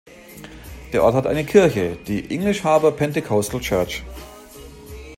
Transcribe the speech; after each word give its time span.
Der 0.93 1.03
Ort 1.03 1.13
hat 1.13 1.27
eine 1.27 1.45
Kirche, 1.45 1.95
die 2.07 2.33
"English 2.35 2.63
Harbour 2.63 2.91
Pentecostal 2.95 3.59
Church". 3.61 4.01